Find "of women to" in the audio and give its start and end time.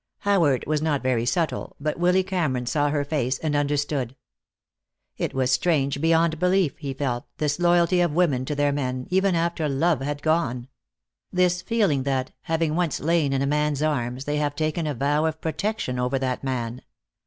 8.01-8.55